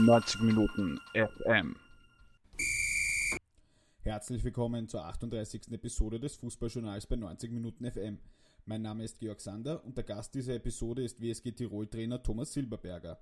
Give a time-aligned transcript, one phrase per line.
[0.00, 1.76] 90 Minuten FM.
[4.00, 5.72] Herzlich willkommen zur 38.
[5.72, 8.18] Episode des Fußballjournals bei 90 Minuten FM.
[8.64, 13.20] Mein Name ist Georg Sander und der Gast dieser Episode ist WSG Tirol-Trainer Thomas Silberberger.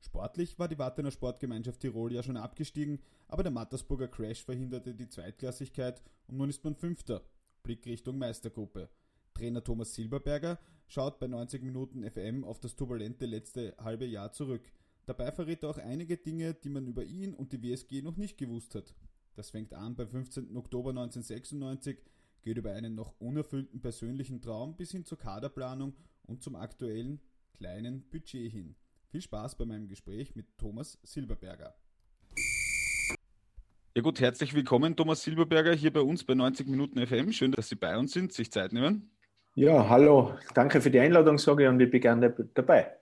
[0.00, 5.08] Sportlich war die Wartener Sportgemeinschaft Tirol ja schon abgestiegen, aber der Mattersburger Crash verhinderte die
[5.10, 7.20] Zweitklassigkeit und nun ist man Fünfter.
[7.62, 8.88] Blick Richtung Meistergruppe.
[9.34, 14.62] Trainer Thomas Silberberger schaut bei 90 Minuten FM auf das turbulente letzte halbe Jahr zurück.
[15.06, 18.38] Dabei verrät er auch einige Dinge, die man über ihn und die WSG noch nicht
[18.38, 18.94] gewusst hat.
[19.34, 20.56] Das fängt an beim 15.
[20.56, 21.98] Oktober 1996,
[22.42, 25.94] geht über einen noch unerfüllten persönlichen Traum bis hin zur Kaderplanung
[26.26, 27.20] und zum aktuellen
[27.52, 28.76] kleinen Budget hin.
[29.10, 31.74] Viel Spaß bei meinem Gespräch mit Thomas Silberberger.
[33.96, 37.30] Ja gut, herzlich willkommen Thomas Silberberger hier bei uns bei 90 Minuten FM.
[37.32, 39.10] Schön, dass Sie bei uns sind, sich Zeit nehmen.
[39.54, 42.96] Ja, hallo, danke für die Einladung, sage ich, und ich bin gerne dabei.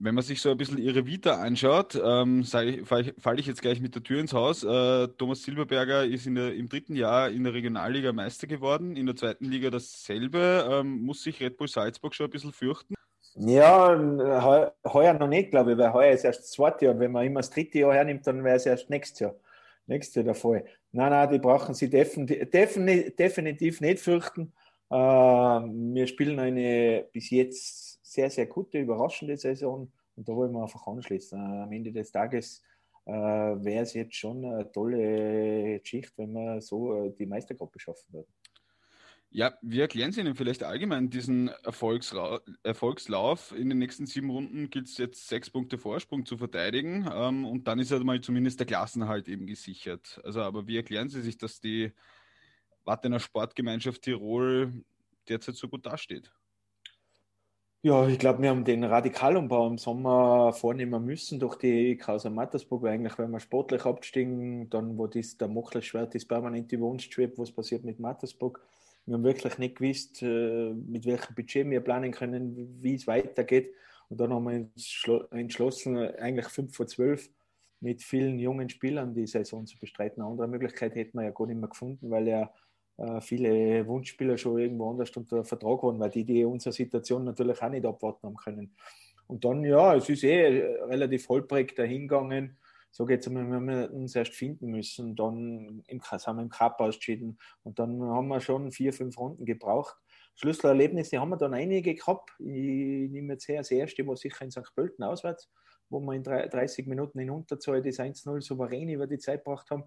[0.00, 3.96] Wenn man sich so ein bisschen Ihre Vita anschaut, ähm, falle ich, jetzt gleich mit
[3.96, 4.62] der Tür ins Haus.
[4.62, 9.16] Äh, Thomas Silberberger ist der, im dritten Jahr in der Regionalliga Meister geworden, in der
[9.16, 10.68] zweiten Liga dasselbe.
[10.70, 12.94] Ähm, muss sich Red Bull Salzburg schon ein bisschen fürchten?
[13.34, 16.98] Ja, he heuer noch nicht, glaube ich, weil heuer ist erst das zweite Jahr.
[16.98, 19.34] Wenn man immer das dritte Jahr hernimmt, dann wäre es erst nächstes Jahr.
[19.86, 20.64] Nächstes Jahr der Fall.
[20.92, 22.50] Nein, nein, die brauchen sie definitiv,
[23.16, 24.52] definitiv nicht fürchten.
[24.90, 30.62] Äh, wir spielen eine bis jetzt sehr, sehr gute, überraschende Saison und da wollen wir
[30.62, 31.38] einfach anschließen.
[31.38, 32.62] Äh, am Ende des Tages
[33.04, 38.12] äh, wäre es jetzt schon eine tolle Geschichte, wenn wir so äh, die Meistergruppe schaffen
[38.12, 38.32] würden.
[39.30, 43.52] Ja, wie erklären Sie Ihnen vielleicht allgemein diesen Erfolgsra Erfolgslauf?
[43.52, 47.68] In den nächsten sieben Runden gilt es jetzt sechs Punkte Vorsprung zu verteidigen ähm, und
[47.68, 50.18] dann ist ja mal zumindest der Klassenhalt eben gesichert.
[50.24, 51.92] Also, aber wie erklären Sie sich, dass die
[52.84, 54.72] Wattener Sportgemeinschaft Tirol
[55.28, 56.32] derzeit so gut dasteht?
[57.82, 62.82] Ja, ich glaube, wir haben den Radikalumbau im Sommer vornehmen müssen durch die Causa Mattersburg,
[62.82, 67.04] weil eigentlich, wenn wir sportlich abstiegen, dann, wo das, der Mochelschwert ist permanent über uns
[67.04, 68.60] schwebt, was passiert mit Mattersburg.
[69.06, 73.72] Wir haben wirklich nicht gewusst, äh, mit welchem Budget wir planen können, wie es weitergeht.
[74.08, 77.30] Und dann haben wir entschlossen, eigentlich 5 vor 12
[77.80, 80.20] mit vielen jungen Spielern die Saison zu bestreiten.
[80.20, 82.46] Eine andere Möglichkeit hätten wir ja gar nicht mehr gefunden, weil äh,
[83.20, 87.70] viele Wunschspieler schon irgendwo anders unter Vertrag waren, weil die, die unsere Situation natürlich auch
[87.70, 88.74] nicht abwarten haben können.
[89.28, 92.56] Und dann, ja, es ist eh relativ holprig dahingegangen.
[92.90, 95.14] So geht es, wir haben uns erst finden müssen.
[95.14, 97.38] Dann im, sind wir im Cup ausgeschieden.
[97.62, 99.96] Und dann haben wir schon vier, fünf Runden gebraucht.
[100.36, 102.30] Schlüsselerlebnisse haben wir dann einige gehabt.
[102.38, 104.72] Ich nehme jetzt her, das erste war sicher in St.
[104.74, 105.50] Pölten auswärts,
[105.90, 109.84] wo wir in 30 Minuten in Unterzahl das 1-0 souverän über die Zeit gebracht haben.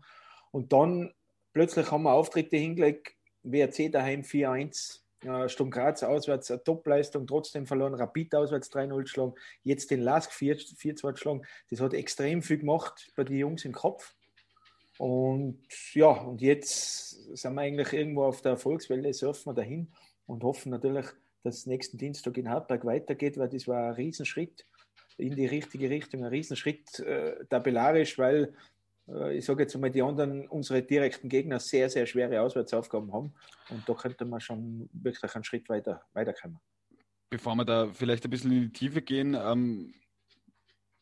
[0.51, 1.13] Und dann
[1.53, 3.13] Plötzlich haben wir Auftritte hingelegt,
[3.44, 9.34] WRC daheim 4-1, ja, Sturm Graz auswärts eine Topleistung, trotzdem verloren, Rapid auswärts 3-0 geschlagen,
[9.63, 11.41] jetzt den Lask 4-2 geschlagen.
[11.69, 14.16] Das hat extrem viel gemacht bei den Jungs im Kopf.
[14.97, 15.63] Und
[15.94, 19.91] ja, und jetzt sind wir eigentlich irgendwo auf der Erfolgswelle, surfen wir dahin
[20.28, 21.07] und hoffen natürlich,
[21.44, 24.66] dass es nächsten Dienstag in Hartberg weitergeht, weil das war ein Riesenschritt
[25.17, 28.51] in die richtige Richtung, ein Riesenschritt äh, tabellarisch, weil äh,
[29.31, 33.33] ich sage jetzt einmal, die anderen, unsere direkten Gegner, sehr, sehr schwere Auswärtsaufgaben haben.
[33.69, 36.59] Und da könnte man schon wirklich einen Schritt weiter weiterkommen.
[37.29, 39.94] Bevor wir da vielleicht ein bisschen in die Tiefe gehen, ähm,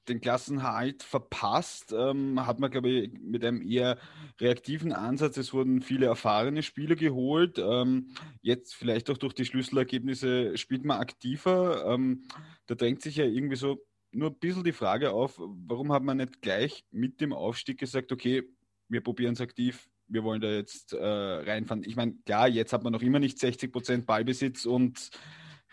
[0.09, 3.97] den Klassenhalt verpasst, ähm, hat man, glaube ich, mit einem eher
[4.39, 5.37] reaktiven Ansatz.
[5.37, 7.59] Es wurden viele erfahrene Spieler geholt.
[7.59, 8.09] Ähm,
[8.41, 11.85] jetzt vielleicht auch durch die Schlüsselergebnisse spielt man aktiver.
[11.87, 12.27] Ähm,
[12.65, 16.17] da drängt sich ja irgendwie so nur ein bisschen die Frage auf, warum hat man
[16.17, 18.43] nicht gleich mit dem Aufstieg gesagt, okay,
[18.87, 21.83] wir probieren es aktiv, wir wollen da jetzt äh, reinfahren.
[21.85, 25.11] Ich meine, klar, jetzt hat man noch immer nicht 60 Prozent Ballbesitz und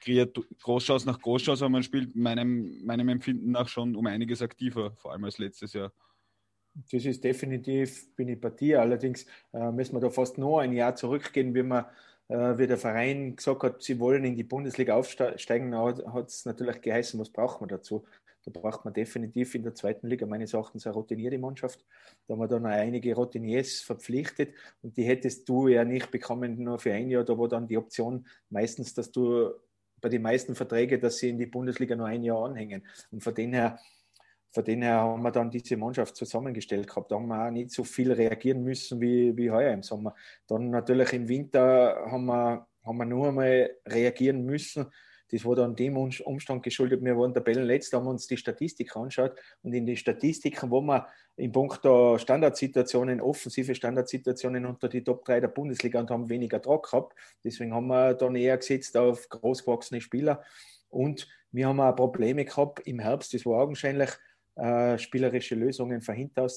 [0.03, 4.93] kreiert Großchance nach Großchance, aber man spielt meinem, meinem Empfinden nach schon um einiges aktiver,
[4.97, 5.93] vor allem als letztes Jahr.
[6.91, 8.83] Das ist definitiv, bin ich bei dir.
[8.83, 9.25] Allerdings
[9.55, 11.87] äh, müssen wir da fast noch ein Jahr zurückgehen, wie man
[12.29, 16.81] äh, wie der Verein gesagt hat, sie wollen in die Bundesliga aufsteigen, hat es natürlich
[16.81, 18.05] geheißen, was braucht man dazu?
[18.47, 21.85] Da braucht man definitiv in der zweiten Liga meines Erachtens eine routinierte Mannschaft.
[22.27, 26.79] Da haben wir dann einige Routiniers verpflichtet und die hättest du ja nicht bekommen nur
[26.79, 27.25] für ein Jahr.
[27.25, 29.51] Da war dann die Option meistens, dass du
[30.01, 32.87] bei den meisten Verträgen, dass sie in die Bundesliga nur ein Jahr anhängen.
[33.11, 33.81] Und von dem her,
[34.53, 37.11] von dem her haben wir dann diese Mannschaft zusammengestellt gehabt.
[37.11, 40.15] Da haben wir auch nicht so viel reagieren müssen wie, wie heuer im Sommer.
[40.47, 44.87] Dann natürlich im Winter haben wir, haben wir nur einmal reagieren müssen,
[45.31, 49.73] das war dann dem Umstand geschuldet, wir waren Tabellenletzter, haben uns die Statistik angeschaut und
[49.73, 51.07] in den Statistiken, wo wir
[51.37, 56.91] in puncto Standardsituationen, offensive Standardsituationen unter die Top 3 der Bundesliga und haben weniger Druck
[56.91, 57.17] gehabt.
[57.45, 60.43] Deswegen haben wir dann eher gesetzt auf großgewachsene Spieler
[60.89, 64.11] und wir haben auch Probleme gehabt im Herbst, das war augenscheinlich,
[64.57, 66.49] äh, spielerische Lösungen von hinten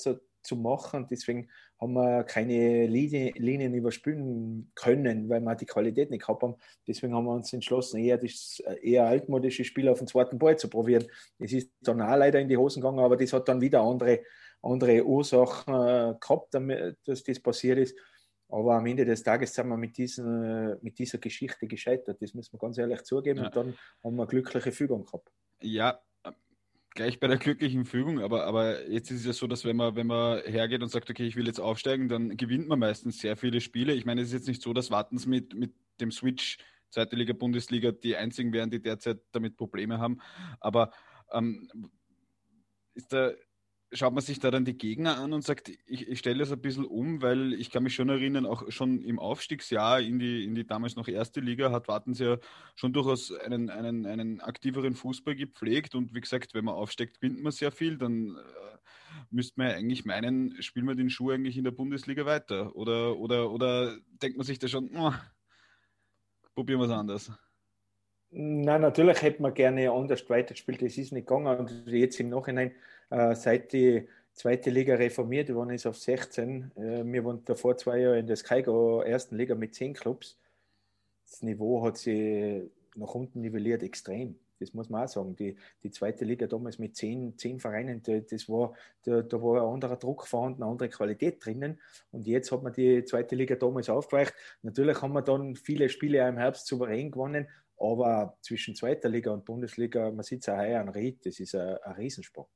[0.41, 1.07] zu machen.
[1.09, 1.49] Deswegen
[1.79, 6.55] haben wir keine Linie, Linien überspülen können, weil wir die Qualität nicht gehabt haben.
[6.85, 10.69] Deswegen haben wir uns entschlossen, eher das eher altmodische Spiel auf den zweiten Ball zu
[10.69, 11.05] probieren.
[11.37, 14.21] Das ist dann auch leider in die Hosen gegangen, aber das hat dann wieder andere,
[14.61, 17.95] andere Ursachen äh, gehabt, damit, dass das passiert ist.
[18.49, 22.19] Aber am Ende des Tages sind wir mit, diesen, mit dieser Geschichte gescheitert.
[22.19, 23.39] Das müssen wir ganz ehrlich zugeben.
[23.39, 23.45] Ja.
[23.45, 25.29] Und dann haben wir eine glückliche Fügung gehabt.
[25.61, 26.01] Ja,
[26.99, 29.95] gleich bei der glücklichen Fügung, aber, aber jetzt ist es ja so, dass wenn man,
[29.95, 33.37] wenn man hergeht und sagt, okay, ich will jetzt aufsteigen, dann gewinnt man meistens sehr
[33.37, 33.93] viele Spiele.
[33.93, 36.57] Ich meine, es ist jetzt nicht so, dass Wartens mit, mit dem Switch
[36.89, 40.19] Zweite Liga, Bundesliga die einzigen wären, die derzeit damit Probleme haben.
[40.59, 40.91] Aber
[41.31, 41.69] ähm,
[42.95, 43.31] ist da,
[43.91, 46.61] schaut man sich da dann die Gegner an und sagt, ich, ich stelle das ein
[46.61, 50.53] bisschen um, weil ich kann mich schon erinnern, auch schon im Aufstiegsjahr in die, in
[50.53, 52.37] die damals noch erste Liga hat Wartens ja
[52.75, 57.41] schon durchaus einen, einen, einen aktiveren Fußball gepflegt und wie gesagt, wenn man aufsteigt, gewinnt
[57.41, 58.77] man sehr viel, dann äh,
[59.31, 63.17] müsste man ja eigentlich meinen, spielen wir den Schuh eigentlich in der Bundesliga weiter oder,
[63.17, 65.13] oder, oder denkt man sich da schon, oh,
[66.53, 67.31] probieren wir es anders.
[68.31, 70.83] Nein, natürlich hätte man gerne anders weitergespielt.
[70.83, 71.57] Das ist nicht gegangen.
[71.57, 72.73] Und jetzt im Nachhinein,
[73.09, 77.99] äh, seit die zweite Liga reformiert worden ist auf 16, äh, wir waren davor zwei
[77.99, 80.37] Jahre in der Skygo ersten Liga mit zehn Clubs.
[81.29, 82.63] Das Niveau hat sich
[82.95, 84.35] nach unten nivelliert extrem.
[84.59, 85.35] Das muss man auch sagen.
[85.35, 88.73] Die, die zweite Liga damals mit zehn, zehn Vereinen, das war,
[89.03, 91.79] da, da war ein anderer Druck vorhanden, eine andere Qualität drinnen.
[92.11, 94.33] Und jetzt hat man die zweite Liga damals aufgeweicht.
[94.61, 97.47] Natürlich haben wir dann viele Spiele auch im Herbst souverän gewonnen,
[97.77, 101.55] aber zwischen zweiter Liga und Bundesliga, man sieht es auch heuer an Ried, das ist
[101.55, 102.47] ein, ein Riesensprung.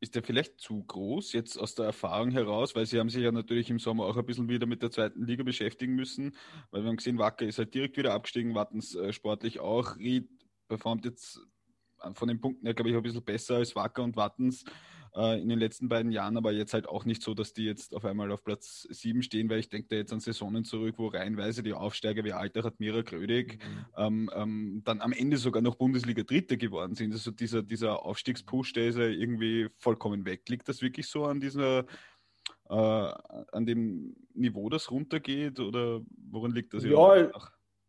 [0.00, 3.32] Ist der vielleicht zu groß jetzt aus der Erfahrung heraus, weil Sie haben sich ja
[3.32, 6.36] natürlich im Sommer auch ein bisschen wieder mit der zweiten Liga beschäftigen müssen,
[6.70, 9.96] weil wir haben gesehen, Wacker ist halt direkt wieder abgestiegen, Wattens äh, sportlich auch.
[9.96, 10.28] Ried
[10.68, 11.40] performt jetzt
[12.14, 14.64] von den Punkten her, glaube ich, ein bisschen besser als Wacker und Wattens
[15.16, 17.94] äh, in den letzten beiden Jahren, aber jetzt halt auch nicht so, dass die jetzt
[17.94, 21.08] auf einmal auf Platz 7 stehen, weil ich denke da jetzt an Saisonen zurück, wo
[21.08, 23.86] reihenweise die Aufsteiger wie Altach, Mira Krödig mhm.
[23.96, 27.12] ähm, ähm, dann am Ende sogar noch Bundesliga Dritte geworden sind.
[27.12, 30.48] Also dieser, dieser Aufstiegspush, der ist ja irgendwie vollkommen weg.
[30.48, 31.86] Liegt das wirklich so an dieser
[32.68, 36.84] äh, an dem Niveau, das runtergeht oder woran liegt das?
[36.84, 37.30] Ja,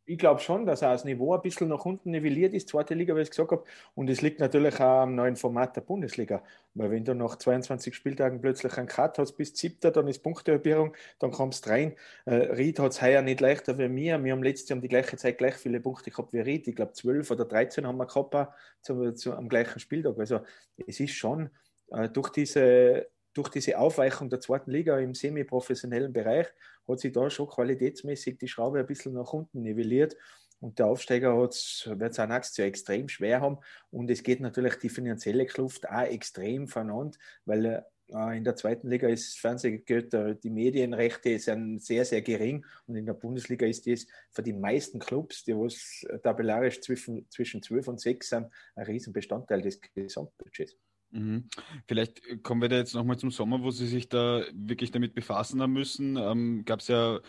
[0.07, 3.13] ich glaube schon, dass auch das Niveau ein bisschen nach unten nivelliert ist, zweite Liga,
[3.15, 3.65] wie ich gesagt habe.
[3.93, 6.41] Und es liegt natürlich auch am neuen Format der Bundesliga.
[6.75, 10.95] Weil wenn du nach 22 Spieltagen plötzlich einen Cut hast bis siebter, dann ist Punktehalbierung,
[11.19, 11.93] dann kommst du rein.
[12.25, 14.23] Äh, Ried hat es heuer nicht leichter wie mir.
[14.23, 16.69] Wir haben letztes Jahr um die gleiche Zeit gleich viele Punkte gehabt wie Ried.
[16.69, 20.17] Ich glaube, 12 oder 13 haben wir gehabt zu, zu, am gleichen Spieltag.
[20.17, 20.39] Also
[20.87, 21.49] es ist schon
[21.91, 23.07] äh, durch diese
[23.37, 26.47] durch diese Aufweichung der zweiten Liga im semi-professionellen Bereich
[26.87, 30.15] hat sich da schon qualitätsmäßig die Schraube ein bisschen nach unten nivelliert.
[30.59, 33.59] Und der Aufsteiger wird es auch nächstes Jahr extrem schwer haben.
[33.91, 38.89] Und es geht natürlich die finanzielle Kluft auch extrem voneinander, weil äh, in der zweiten
[38.89, 42.65] Liga ist Fernsehgeld, die Medienrechte sind sehr, sehr gering.
[42.87, 47.61] Und in der Bundesliga ist das für die meisten Clubs, die was tabellarisch zwischen, zwischen
[47.61, 50.75] 12 und 6 sind, ein Riesenbestandteil des Gesamtbudgets.
[51.11, 51.45] Mhm.
[51.87, 55.15] Vielleicht äh, kommen wir da jetzt nochmal zum Sommer, wo Sie sich da wirklich damit
[55.15, 56.17] befassen haben müssen.
[56.17, 57.19] Ähm, gab es ja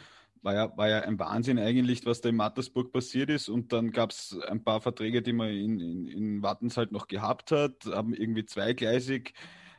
[0.42, 3.48] war ja, war ja ein Wahnsinn eigentlich, was da in Mattersburg passiert ist.
[3.48, 7.08] Und dann gab es ein paar Verträge, die man in, in, in Wattens halt noch
[7.08, 9.34] gehabt hat, haben irgendwie zweigleisig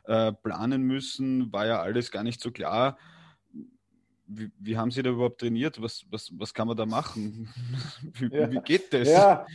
[0.05, 2.97] äh, planen müssen, war ja alles gar nicht so klar.
[4.31, 5.81] Wie, wie, haben Sie da überhaupt trainiert?
[5.81, 7.49] Was, was, was kann man da machen?
[8.19, 8.51] wie, ja.
[8.51, 9.07] wie geht das?
[9.07, 9.47] Ja.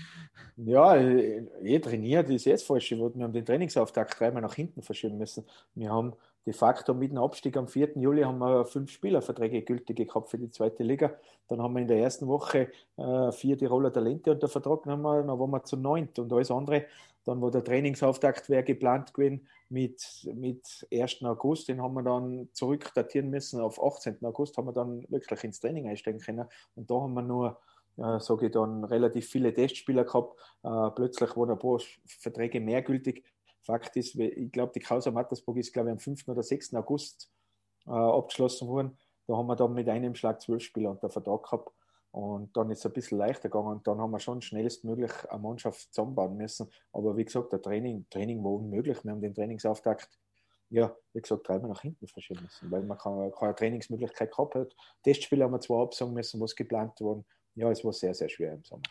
[0.57, 2.91] ja, eh trainiert ist jetzt falsch.
[2.91, 5.45] Wir haben den Trainingsauftakt dreimal nach hinten verschieben müssen.
[5.77, 6.15] Wir haben
[6.45, 7.97] de facto mit dem Abstieg am 4.
[7.97, 11.13] Juli haben wir fünf Spielerverträge gültig gehabt für die zweite Liga.
[11.49, 15.39] Dann haben wir in der ersten Woche äh, vier Tiroler Talente unter Vertrag genommen, dann
[15.39, 16.87] waren wir zu neunt und alles andere.
[17.25, 21.23] Dann war der Trainingsauftakt wäre geplant gewesen mit, mit 1.
[21.25, 24.25] August, den haben wir dann zurück datieren müssen auf 18.
[24.25, 26.47] August, haben wir dann wirklich ins Training einsteigen können.
[26.77, 27.61] Und da haben wir nur
[27.97, 30.39] äh, sage ich dann, relativ viele Testspieler gehabt.
[30.63, 33.25] Äh, plötzlich waren ein paar Verträge mehr gültig.
[33.63, 36.29] Fakt ist, ich glaube, die Causa Mattersburg ist, glaube ich, am 5.
[36.29, 36.75] oder 6.
[36.75, 37.31] August
[37.87, 38.97] äh, abgeschlossen worden.
[39.27, 41.73] Da haben wir dann mit einem Schlag zwölf Spieler unter Vertrag gehabt.
[42.15, 45.43] Und dann ist es ein bisschen leichter gegangen und dann haben wir schon schnellstmöglich eine
[45.43, 46.71] Mannschaft zusammenbauen müssen.
[46.93, 49.03] Aber wie gesagt, der Training, Training war unmöglich.
[49.03, 50.09] Wir haben den Trainingsauftakt,
[50.71, 54.77] ja, wie gesagt, dreimal nach hinten verschieben müssen, weil man keine, keine Trainingsmöglichkeit gehabt hat.
[55.03, 57.25] Testspiele haben wir zwar absagen müssen, was geplant worden.
[57.57, 58.85] Ja, es war sehr, sehr schwer im Sommer.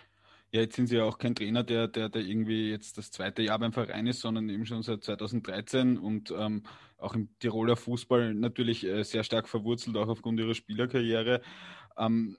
[0.52, 3.42] Ja, jetzt sind Sie ja auch kein Trainer, der, der, der irgendwie jetzt das zweite
[3.42, 6.64] Jahr beim Verein ist, sondern eben schon seit 2013 und ähm,
[6.98, 11.42] auch im Tiroler Fußball natürlich äh, sehr stark verwurzelt, auch aufgrund Ihrer Spielerkarriere.
[11.98, 12.38] Ähm,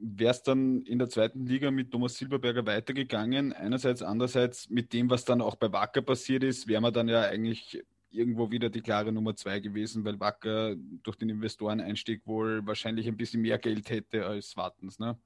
[0.00, 3.52] wäre es dann in der zweiten Liga mit Thomas Silberberger weitergegangen.
[3.52, 7.22] Einerseits, andererseits mit dem, was dann auch bei Wacker passiert ist, wäre man dann ja
[7.22, 13.06] eigentlich irgendwo wieder die klare Nummer zwei gewesen, weil Wacker durch den Investoreneinstieg wohl wahrscheinlich
[13.06, 14.98] ein bisschen mehr Geld hätte als Wartens.
[14.98, 15.16] Ne?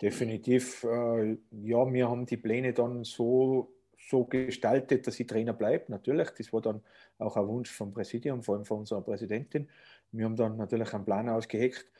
[0.00, 5.88] Definitiv, äh, ja, wir haben die Pläne dann so, so gestaltet, dass sie Trainer bleibt,
[5.88, 6.30] natürlich.
[6.30, 6.82] Das war dann
[7.18, 9.68] auch ein Wunsch vom Präsidium, vor allem von unserer Präsidentin.
[10.12, 11.90] Wir haben dann natürlich einen Plan ausgeheckt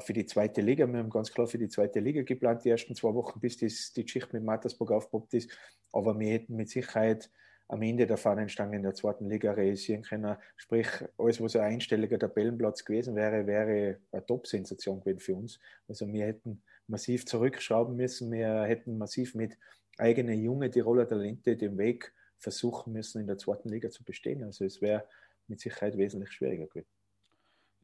[0.00, 0.86] für die zweite Liga.
[0.86, 3.92] Wir haben ganz klar für die zweite Liga geplant, die ersten zwei Wochen, bis das,
[3.92, 5.50] die Geschichte mit Mattersburg aufgepoppt ist.
[5.92, 7.30] Aber wir hätten mit Sicherheit
[7.68, 10.36] am Ende der Fahnenstange in der zweiten Liga realisieren können.
[10.56, 15.58] Sprich, alles, was ein einstelliger Tabellenplatz gewesen wäre, wäre eine Top-Sensation gewesen für uns.
[15.88, 19.58] Also wir hätten massiv zurückschrauben müssen, wir hätten massiv mit
[19.98, 24.44] eigenen jungen Tiroler Talente den Weg versuchen müssen, in der zweiten Liga zu bestehen.
[24.44, 25.06] Also es wäre
[25.48, 26.95] mit Sicherheit wesentlich schwieriger gewesen.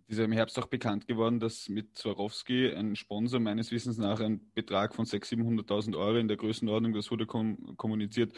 [0.06, 3.98] Es ist ja im Herbst auch bekannt geworden, dass mit Swarovski ein Sponsor meines Wissens
[3.98, 8.34] nach einen Betrag von 600.000, 700.000 Euro in der Größenordnung, das wurde kom kommuniziert,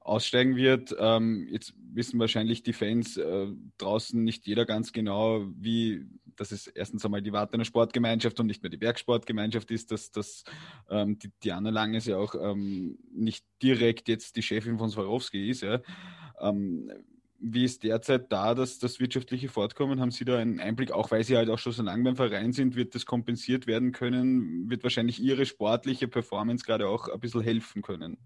[0.00, 0.94] aussteigen wird.
[0.98, 6.06] Ähm, jetzt wissen wahrscheinlich die Fans äh, draußen nicht jeder ganz genau, wie
[6.36, 10.44] dass es erstens einmal die Wartener Sportgemeinschaft und nicht mehr die Bergsportgemeinschaft ist, dass, dass
[10.88, 15.62] ähm, die Diana Langes ja auch ähm, nicht direkt jetzt die Chefin von Swarovski ist.
[15.62, 15.80] Ja.
[16.40, 16.90] Ähm,
[17.38, 20.00] wie ist derzeit da das, das wirtschaftliche Fortkommen?
[20.00, 22.52] Haben Sie da einen Einblick, auch weil Sie halt auch schon so lange beim Verein
[22.52, 24.70] sind, wird das kompensiert werden können?
[24.70, 28.18] Wird wahrscheinlich Ihre sportliche Performance gerade auch ein bisschen helfen können?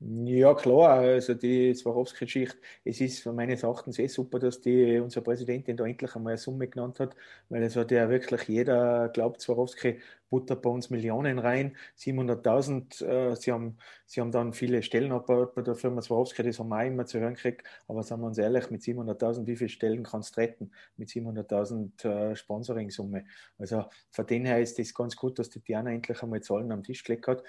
[0.00, 5.76] Ja, klar, also die Swarovski-Geschichte, es ist meines Erachtens eh super, dass die unsere Präsidentin
[5.76, 7.16] da endlich einmal eine Summe genannt hat,
[7.48, 9.98] weil es hat ja wirklich jeder glaubt, Swarovski
[10.30, 15.56] buttert bei uns Millionen rein, 700.000, äh, sie, haben, sie haben dann viele Stellen abgebaut
[15.56, 18.28] bei der Firma Swarovski, das haben wir auch immer zu hören gekriegt, aber sagen wir
[18.28, 20.70] uns ehrlich, mit 700.000, wie viele Stellen kannst du retten?
[20.96, 23.24] Mit 700.000 äh, Sponsoring-Summe.
[23.58, 26.84] Also von dem her ist es ganz gut, dass die Diana endlich einmal Zahlen am
[26.84, 27.42] Tisch gelegt hat.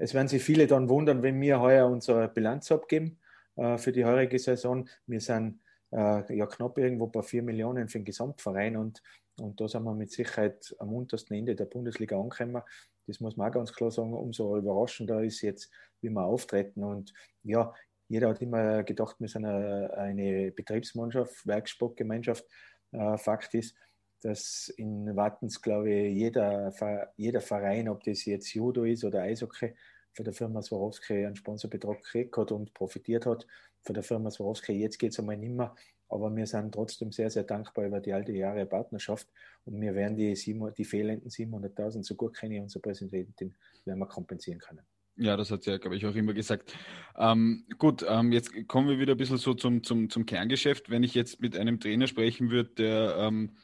[0.00, 3.18] Es werden sich viele dann wundern, wenn wir heuer unsere Bilanz abgeben
[3.56, 4.88] äh, für die heurige Saison.
[5.06, 5.60] Wir sind
[5.92, 9.02] äh, ja knapp irgendwo bei 4 Millionen für den Gesamtverein und,
[9.38, 12.62] und da sind wir mit Sicherheit am untersten Ende der Bundesliga angekommen.
[13.06, 14.14] Das muss man auch ganz klar sagen.
[14.14, 16.82] Umso überraschender ist jetzt, wie wir auftreten.
[16.82, 17.74] Und ja,
[18.08, 22.46] jeder hat immer gedacht, wir sind eine, eine Betriebsmannschaft, Werksportgemeinschaft.
[22.92, 23.76] Äh, Fakt ist,
[24.22, 26.72] dass in Wattens, glaube ich, jeder,
[27.16, 29.74] jeder Verein, ob das jetzt Judo ist oder Eishockey,
[30.12, 33.46] für die Firma Swarovski einen Sponsorbetrag gekriegt hat und profitiert hat.
[33.82, 35.74] Für die Firma Swarovski jetzt geht es einmal nicht mehr,
[36.08, 39.28] aber wir sind trotzdem sehr, sehr dankbar über die alte Jahre Partnerschaft
[39.64, 44.06] und wir werden die, die fehlenden 700.000, so gut kenne ich unsere Präsidentin, werden wir
[44.06, 44.82] kompensieren können.
[45.16, 46.74] Ja, das hat sie glaube ich, auch immer gesagt.
[47.18, 50.88] Ähm, gut, ähm, jetzt kommen wir wieder ein bisschen so zum, zum, zum Kerngeschäft.
[50.88, 53.56] Wenn ich jetzt mit einem Trainer sprechen würde, der ähm,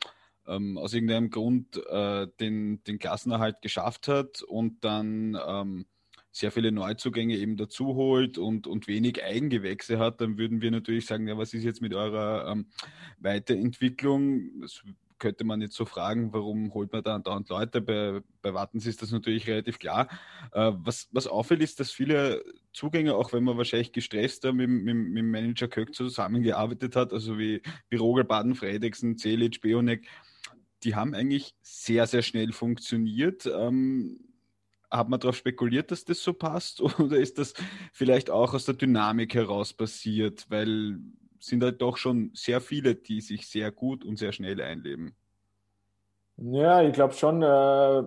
[0.47, 5.87] ähm, aus irgendeinem Grund äh, den, den Klassenerhalt geschafft hat und dann ähm,
[6.37, 11.07] sehr viele Neuzugänge eben dazu holt und, und wenig Eigengewächse hat, dann würden wir natürlich
[11.07, 12.67] sagen, ja, was ist jetzt mit eurer ähm,
[13.19, 14.61] Weiterentwicklung?
[14.61, 14.83] Das
[15.19, 17.81] könnte man jetzt so fragen, warum holt man da dauernd Leute?
[17.81, 20.09] Bei, bei Wartens ist das natürlich relativ klar.
[20.53, 24.95] Äh, was, was auffällt, ist, dass viele Zugänge, auch wenn man wahrscheinlich gestresster mit, mit,
[24.95, 30.07] mit Manager Köck zusammengearbeitet hat, also wie, wie Rogel, Baden, Fredriksen, Celic, Beonek,
[30.83, 33.47] die haben eigentlich sehr, sehr schnell funktioniert.
[33.47, 34.21] Ähm,
[34.91, 36.81] hat man darauf spekuliert, dass das so passt?
[37.01, 37.55] Oder ist das
[37.93, 40.47] vielleicht auch aus der Dynamik heraus passiert?
[40.49, 40.99] Weil
[41.39, 45.15] sind halt doch schon sehr viele, die sich sehr gut und sehr schnell einleben.
[46.37, 47.43] Ja, ich glaube schon.
[47.43, 48.03] Äh,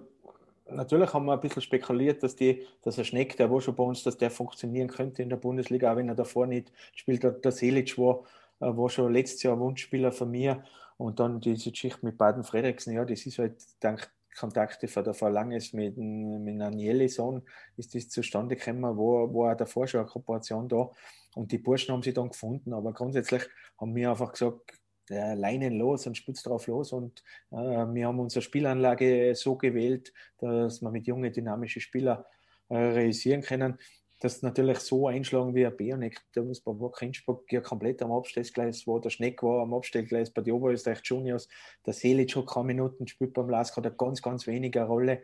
[0.71, 3.83] natürlich haben wir ein bisschen spekuliert, dass, die, dass der Schneck, der war schon bei
[3.83, 7.23] uns, dass der funktionieren könnte in der Bundesliga, auch wenn er davor nicht spielt.
[7.23, 8.23] Der, der Selic war,
[8.59, 10.63] äh, war schon letztes Jahr Wunschspieler von mir.
[10.99, 15.13] Und dann diese Geschichte mit Baden Frederiksen, ja, das ist halt dank Kontakte von der
[15.13, 17.41] Verlanges mit, mit Anieli Sohn
[17.77, 20.89] ist das zustande gekommen, wo, wo auch davor schon eine Kooperation da.
[21.35, 23.43] Und die Burschen haben sie dann gefunden, aber grundsätzlich
[23.79, 24.73] haben wir einfach gesagt,
[25.09, 26.91] äh, Leinen los und spitz drauf los.
[26.91, 32.23] Und äh, wir haben unsere Spielanlage so gewählt, dass wir mit jungen, dynamischen Spielern
[32.67, 33.77] äh, realisieren können
[34.19, 36.21] das natürlich so einschlagen wie ein Bionik.
[36.33, 37.09] Da muss bei Wacker
[37.49, 38.99] ja komplett am Abstellgleis war.
[38.99, 41.47] Der Schneck war am Abstellgleis bei den Oberösterreich Juniors.
[41.85, 45.21] Der Selic hat keine Minuten spielt beim Lask, hat eine ganz, ganz wenige Rolle.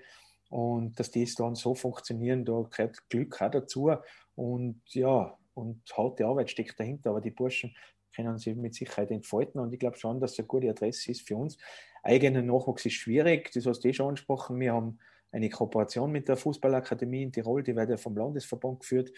[0.49, 3.91] Und dass das dann so funktionieren, da gehört Glück auch dazu.
[4.35, 7.09] Und ja, und harte Arbeit steckt dahinter.
[7.09, 7.75] Aber die Burschen
[8.15, 9.59] können sich mit Sicherheit entfalten.
[9.59, 11.57] Und ich glaube schon, dass es eine gute Adresse ist für uns.
[12.01, 14.59] Eigener Nachwuchs ist schwierig, das hast du eh schon angesprochen.
[14.59, 14.99] Wir haben
[15.35, 19.11] eine Kooperation mit der Fußballakademie in Tirol, die wird ja vom Landesverband geführt.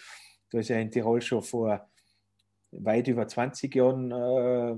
[0.49, 1.87] Da ist ja in Tirol schon vor
[2.71, 4.75] weit über 20 Jahren äh,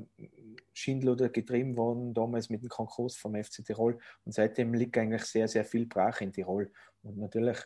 [0.74, 3.98] Schindluder getrieben worden, damals mit dem Konkurs vom FC Tirol.
[4.26, 6.72] Und seitdem liegt eigentlich sehr, sehr viel Brach in Tirol.
[7.04, 7.58] Und natürlich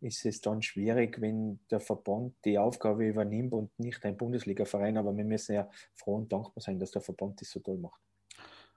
[0.00, 4.96] ist es dann schwierig, wenn der Verband die Aufgabe übernimmt und nicht ein Bundesliga-Verein.
[4.96, 8.00] Aber wir müssen ja froh und dankbar sein, dass der Verband das so toll macht.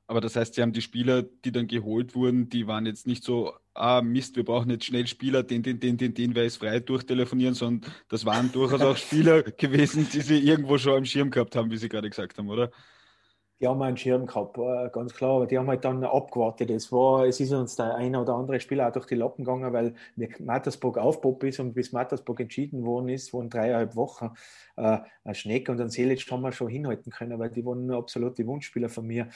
[0.08, 3.24] Aber das heißt, sie haben die Spieler, die dann geholt wurden, die waren jetzt nicht
[3.24, 6.58] so, ah Mist, wir brauchen jetzt schnell Spieler, den, den, den, den, den, wer ist
[6.58, 11.32] frei, durchtelefonieren, sondern das waren durchaus auch Spieler gewesen, die sie irgendwo schon am Schirm
[11.32, 12.72] gehabt haben, wie Sie gerade gesagt haben, oder?
[13.64, 16.70] Die haben einen Schirm gehabt, äh, ganz klar, aber die haben halt dann abgewartet.
[16.70, 19.72] Es, war, es ist uns der eine oder andere Spieler auch durch die Lappen gegangen,
[19.72, 19.94] weil
[20.40, 24.32] Mattersburg aufpoppt ist und bis Mattersburg entschieden worden ist, waren dreieinhalb Wochen.
[24.76, 28.46] Äh, ein Schneck und ein Selic haben wir schon hinhalten können, weil die waren absolute
[28.46, 29.30] Wunschspieler von mir.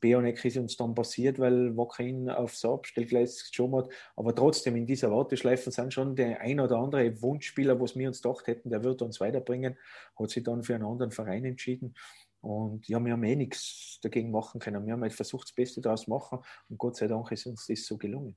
[0.00, 3.88] Bionek ist uns dann passiert, weil Wacker ihn aufs Abstellgleis geschoben hat.
[4.16, 8.22] Aber trotzdem, in dieser Warteschleife sind schon der ein oder andere Wunschspieler, was wir uns
[8.22, 9.76] gedacht hätten, der wird uns weiterbringen,
[10.16, 11.94] hat sich dann für einen anderen Verein entschieden.
[12.42, 14.84] Und ja, wir haben eh nichts dagegen machen können.
[14.84, 17.66] Wir haben halt versucht, das Beste daraus zu machen und Gott sei Dank ist uns
[17.66, 18.36] das so gelungen.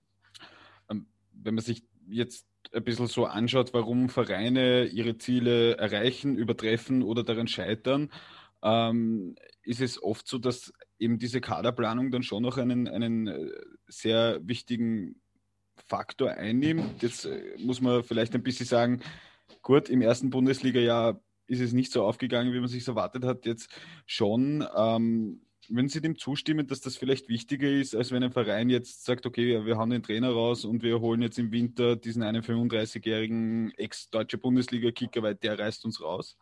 [0.90, 7.02] Ähm, wenn man sich jetzt ein bisschen so anschaut, warum Vereine ihre Ziele erreichen, übertreffen
[7.02, 8.12] oder daran scheitern,
[8.62, 13.52] ähm, ist es oft so, dass eben diese Kaderplanung dann schon noch einen, einen äh,
[13.88, 15.20] sehr wichtigen
[15.88, 17.02] Faktor einnimmt.
[17.02, 19.02] Jetzt äh, muss man vielleicht ein bisschen sagen,
[19.64, 23.46] gut, im ersten Bundesliga-Jahr ist es nicht so aufgegangen, wie man sich erwartet hat.
[23.46, 23.70] Jetzt
[24.06, 24.66] schon.
[24.76, 29.06] Ähm, würden Sie dem zustimmen, dass das vielleicht wichtiger ist, als wenn ein Verein jetzt
[29.06, 32.44] sagt, okay, wir haben den Trainer raus und wir holen jetzt im Winter diesen einen
[32.44, 36.38] 35-jährigen ex-deutsche Bundesliga-Kicker, weil der reißt uns raus?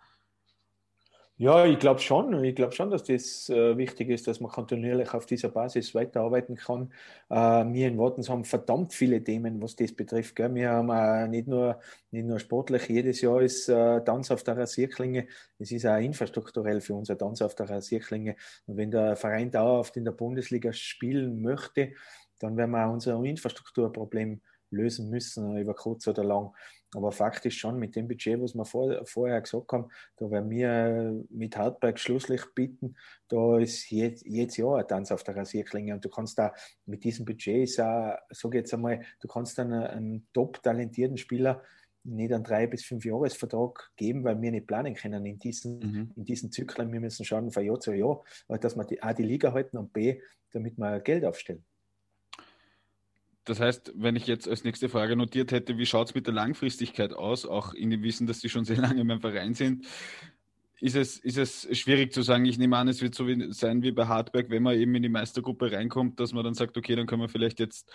[1.37, 2.43] Ja, ich glaube schon.
[2.43, 6.55] Ich glaube schon, dass das äh, wichtig ist, dass man kontinuierlich auf dieser Basis weiterarbeiten
[6.55, 6.93] kann.
[7.29, 10.35] Äh, wir in Wattens haben verdammt viele Themen, was das betrifft.
[10.35, 10.53] Gell?
[10.53, 11.79] Wir haben äh, nicht, nur,
[12.11, 15.27] nicht nur sportlich, jedes Jahr ist äh, Tanz auf der Rasierklinge.
[15.57, 18.35] Es ist auch infrastrukturell für uns ein Tanz auf der Rasierklinge.
[18.67, 21.93] Und wenn der Verein dauerhaft in der Bundesliga spielen möchte,
[22.39, 26.51] dann werden wir auch unser Infrastrukturproblem lösen müssen, über kurz oder lang.
[26.95, 30.49] Aber Fakt ist schon, mit dem Budget, was wir vor, vorher gesagt haben, da werden
[30.49, 32.95] wir mit Hartberg Schlusslicht bieten,
[33.29, 36.53] da ist jetzt, jedes Jahr ein Tanz auf der Rasierklinge und du kannst da
[36.85, 41.17] mit diesem Budget, ist auch, sag jetzt einmal, du kannst dann einen, einen top talentierten
[41.17, 41.61] Spieler
[42.05, 46.11] nicht einen drei bis fünf Jahresvertrag geben, weil wir nicht planen können in diesen, mhm.
[46.15, 46.91] in diesen Zyklen.
[46.91, 49.93] Wir müssen schauen von Jahr zu Jahr, dass wir die, A, die Liga halten und
[49.93, 50.19] B,
[50.51, 51.63] damit wir Geld aufstellen.
[53.45, 56.33] Das heißt, wenn ich jetzt als nächste Frage notiert hätte, wie schaut es mit der
[56.33, 59.85] Langfristigkeit aus, auch in dem Wissen, dass Sie schon sehr lange in meinem Verein sind,
[60.79, 63.83] ist es, ist es schwierig zu sagen, ich nehme an, es wird so wie, sein
[63.83, 66.95] wie bei Hartberg, wenn man eben in die Meistergruppe reinkommt, dass man dann sagt, okay,
[66.95, 67.93] dann können wir vielleicht jetzt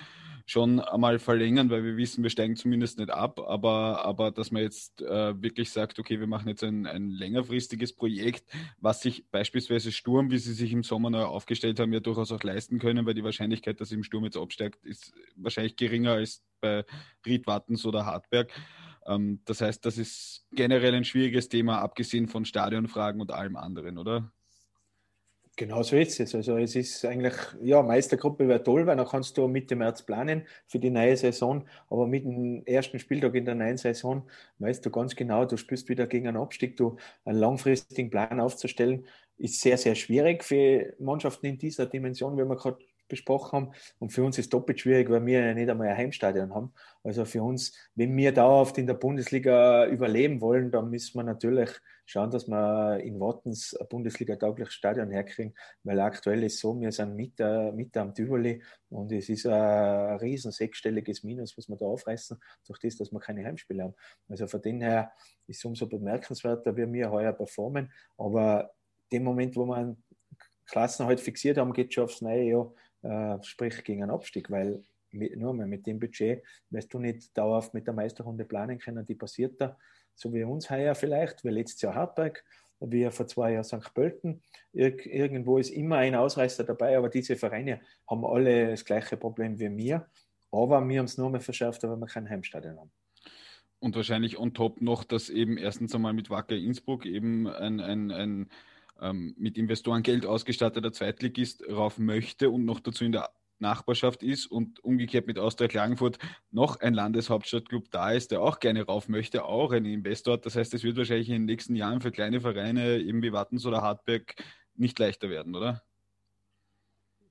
[0.48, 4.62] schon einmal verlängern, weil wir wissen, wir steigen zumindest nicht ab, aber, aber dass man
[4.62, 9.92] jetzt äh, wirklich sagt, okay, wir machen jetzt ein, ein längerfristiges Projekt, was sich beispielsweise
[9.92, 13.12] Sturm, wie sie sich im Sommer neu aufgestellt haben, ja durchaus auch leisten können, weil
[13.12, 16.86] die Wahrscheinlichkeit, dass im Sturm jetzt absteigt, ist wahrscheinlich geringer als bei
[17.26, 18.50] Ried Wattens oder Hartberg.
[19.06, 23.98] Ähm, das heißt, das ist generell ein schwieriges Thema, abgesehen von Stadionfragen und allem anderen,
[23.98, 24.32] oder?
[25.58, 26.36] Genau so ist es.
[26.36, 30.46] Also es ist eigentlich, ja, Meistergruppe wäre toll, weil dann kannst du Mitte März planen
[30.68, 31.64] für die neue Saison.
[31.90, 34.22] Aber mit dem ersten Spieltag in der neuen Saison
[34.60, 36.76] weißt du ganz genau, du spürst wieder gegen einen Abstieg.
[36.76, 39.04] Du einen langfristigen Plan aufzustellen,
[39.36, 43.72] ist sehr, sehr schwierig für Mannschaften in dieser Dimension, wie wir gerade besprochen haben.
[43.98, 46.72] Und für uns ist doppelt schwierig, weil wir ja nicht einmal ein Heimstadion haben.
[47.02, 51.70] Also für uns, wenn wir dauerhaft in der Bundesliga überleben wollen, dann müssen wir natürlich
[52.08, 57.14] schauen, dass wir in Wattens ein Bundesliga-taugliches Stadion herkriegen, weil aktuell ist so, wir sind
[57.16, 61.84] mit, äh, mit am Tivoli und es ist ein riesen sechsstelliges Minus, was wir da
[61.84, 63.94] aufreißen, durch das, dass wir keine Heimspiele haben.
[64.28, 65.12] Also von dem her
[65.46, 68.70] ist es umso bemerkenswerter, wie wir heuer performen, aber
[69.12, 70.02] dem Moment, wo wir einen
[70.66, 75.36] Klassenhalt fixiert haben, geht schon aufs neue Jahr äh, sprich gegen einen Abstieg, weil mit,
[75.36, 79.14] nur mal mit dem Budget wirst du nicht dauerhaft mit der Meisterrunde planen können, die
[79.14, 79.78] passiert da,
[80.14, 82.44] so wie uns heuer vielleicht, wie letztes Jahr Hartberg,
[82.80, 83.92] wie vor zwei Jahren St.
[83.94, 84.42] Pölten.
[84.72, 89.58] Ir irgendwo ist immer ein Ausreißer dabei, aber diese Vereine haben alle das gleiche Problem
[89.58, 90.06] wie wir.
[90.50, 92.90] Aber wir haben es nur mehr verschärft, weil wir kein Heimstadion haben.
[93.80, 98.10] Und wahrscheinlich on top noch, dass eben erstens einmal mit Wacker Innsbruck eben ein, ein,
[98.10, 98.50] ein
[99.00, 103.30] ähm, mit Investoren Geld ausgestatteter Zweitligist rauf möchte und noch dazu in der
[103.60, 106.18] Nachbarschaft ist und umgekehrt mit Austria Klagenfurt
[106.50, 110.38] noch ein Landeshauptstadtclub da ist, der auch gerne rauf möchte, auch ein Investor.
[110.38, 113.66] Das heißt, es wird wahrscheinlich in den nächsten Jahren für kleine Vereine eben wie Wattens
[113.66, 114.34] oder Hartberg
[114.74, 115.82] nicht leichter werden, oder?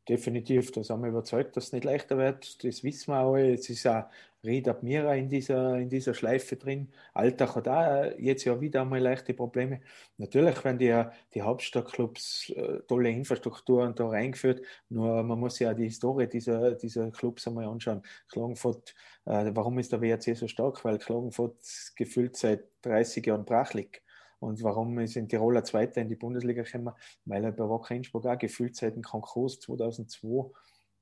[0.07, 2.63] Definitiv, da sind wir überzeugt, dass es nicht leichter wird.
[2.63, 3.37] Das wissen wir auch.
[3.37, 4.05] Jetzt ist auch
[4.43, 6.89] Ried Admira in dieser, in dieser Schleife drin.
[7.13, 9.81] Alltag hat auch jetzt ja wieder einmal leichte Probleme.
[10.17, 15.85] Natürlich werden die, die Hauptstadtclubs äh, tolle Infrastrukturen da reingeführt, nur man muss ja die
[15.85, 18.03] Historie dieser, dieser Clubs einmal anschauen.
[18.29, 20.83] Klagenfurt, äh, warum ist der WRC so stark?
[20.85, 21.57] Weil Klagenfurt
[21.95, 24.01] gefühlt seit 30 Jahren brach liegt.
[24.39, 26.93] Und warum ist in Tiroler Zweiter in die Bundesliga gekommen?
[27.25, 30.51] Weil er bei Wacker Innsbruck auch gefühlt seit dem Konkurs 2002,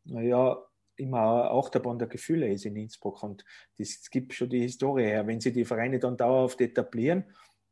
[0.06, 0.58] naja,
[0.98, 3.24] immer auch der Band der Gefühle ist in Innsbruck.
[3.24, 3.44] Und
[3.78, 5.28] das gibt schon die Historie her.
[5.28, 7.26] Wenn sie die Vereine dann dauerhaft etablieren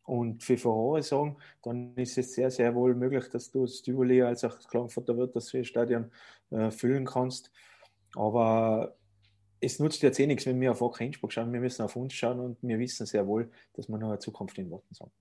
[0.03, 4.21] und für Furore sorgen, dann ist es sehr, sehr wohl möglich, dass du das Tivoli
[4.21, 6.11] als auch das Klagenfurter wird, das Stadion
[6.51, 7.51] äh, füllen kannst.
[8.15, 8.95] Aber
[9.61, 11.53] es nutzt jetzt eh nichts, wenn wir auf Wacker Innsbruck schauen.
[11.53, 14.57] Wir müssen auf uns schauen und wir wissen sehr wohl, dass wir noch eine Zukunft
[14.57, 15.11] in Worten haben.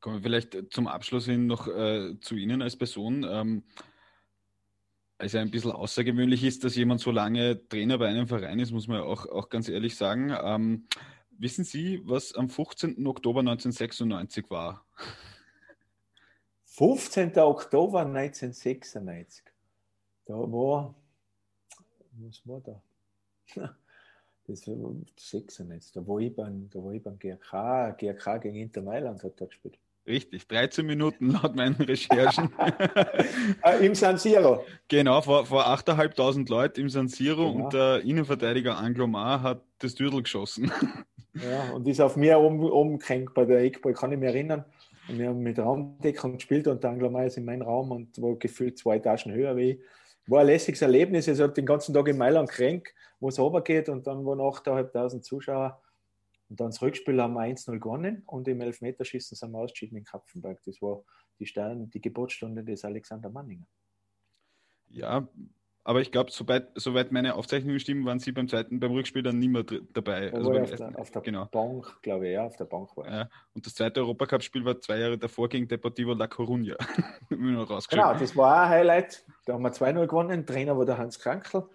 [0.00, 3.24] Kommen wir vielleicht zum Abschluss hin noch äh, zu Ihnen als Person.
[3.28, 3.64] Ähm,
[5.18, 8.86] also ein bisschen außergewöhnlich ist, dass jemand so lange Trainer bei einem Verein ist, muss
[8.86, 10.32] man auch, auch ganz ehrlich sagen.
[10.40, 10.86] Ähm,
[11.30, 13.04] wissen Sie, was am 15.
[13.04, 14.86] Oktober 1996 war?
[16.62, 17.36] 15.
[17.38, 19.44] Oktober 1996.
[20.26, 20.94] Da war,
[22.12, 22.82] was war da?
[24.46, 25.92] Das war 96.
[25.92, 29.44] Da war ich beim, da war ich beim GRK, GRK gegen Inter Mailand hat da
[29.44, 29.78] gespielt.
[30.08, 32.50] Richtig, 13 Minuten laut meinen Recherchen.
[33.62, 34.64] Äh, Im San Siro.
[34.88, 37.64] Genau, vor, vor 8.500 Leuten im San Siro genau.
[37.66, 40.72] und der Innenverteidiger Anglomar hat das Dürtel geschossen.
[41.34, 44.64] Ja, und ist auf mir oben, oben gehängt bei der Eckball, kann ich mich erinnern.
[45.08, 48.34] Und wir haben mit Raumdeckung gespielt und der Anglomar ist in meinem Raum und war
[48.34, 49.78] gefühlt zwei Etagen höher wie ich.
[50.26, 51.28] War ein lässiges Erlebnis.
[51.28, 55.20] Ich habe den ganzen Tag in Mailand kränk, wo es runtergeht und dann waren 8.500
[55.20, 55.80] Zuschauer
[56.48, 60.04] und dann das Rückspiel haben wir 1-0 gewonnen und im Elfmeterschießen sind wir ausgeschieden in
[60.04, 60.60] Kapfenberg.
[60.64, 61.02] Das war
[61.38, 63.66] die, Stern, die Geburtsstunde des Alexander Manninger.
[64.88, 65.28] Ja,
[65.84, 69.38] aber ich glaube, soweit, soweit meine Aufzeichnungen stimmen, waren Sie beim zweiten, beim Rückspiel dann
[69.38, 70.32] nicht mehr dabei.
[70.32, 71.46] Also auf, der, auf, der, genau.
[71.46, 74.98] Bank, glaube ich, ja, auf der Bank war ja, Und das zweite Europacup-Spiel war zwei
[74.98, 76.76] Jahre davor gegen Deportivo La Coruña.
[77.30, 79.24] genau, das war auch ein Highlight.
[79.46, 80.46] Da haben wir 2-0 gewonnen.
[80.46, 81.68] Trainer war der Hans Krankel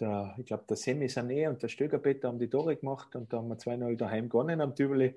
[0.00, 3.38] der, ich glaube, der Semi Sané und der Stögerbetter haben die Tore gemacht und da
[3.38, 5.14] haben wir 2-0 daheim gewonnen am Tübeli.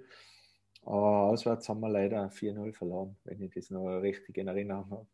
[0.83, 5.07] Aber auswärts haben wir leider 4-0 verloren, wenn ich das noch richtig in Erinnerung habe.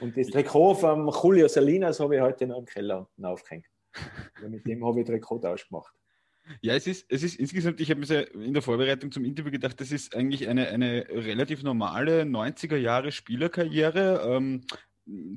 [0.00, 3.66] Und das Trikot von Julio Salinas habe ich heute noch im Keller unten aufgehängt.
[4.48, 5.94] mit dem habe ich Trikottausch gemacht.
[6.60, 9.80] Ja, es ist, es ist insgesamt, ich habe mir in der Vorbereitung zum Interview gedacht,
[9.80, 14.22] das ist eigentlich eine, eine relativ normale 90er Jahre Spielerkarriere.
[14.24, 14.60] Ähm,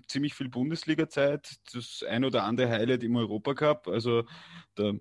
[0.07, 3.87] ziemlich viel Bundesliga-Zeit, das ein oder andere Highlight im Europacup.
[3.87, 4.23] Also
[4.75, 4.93] da